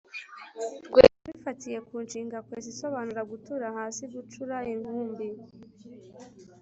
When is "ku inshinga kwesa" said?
1.87-2.67